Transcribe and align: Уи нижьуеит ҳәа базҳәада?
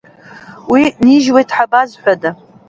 Уи 0.71 0.83
нижьуеит 1.05 1.49
ҳәа 1.55 1.71
базҳәада? 1.71 2.31